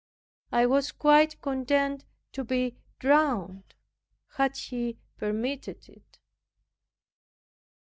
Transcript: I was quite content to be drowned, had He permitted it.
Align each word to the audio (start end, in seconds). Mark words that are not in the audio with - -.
I 0.51 0.65
was 0.65 0.91
quite 0.91 1.39
content 1.43 2.05
to 2.31 2.43
be 2.43 2.75
drowned, 2.97 3.75
had 4.35 4.57
He 4.57 4.97
permitted 5.19 5.87
it. 5.89 6.17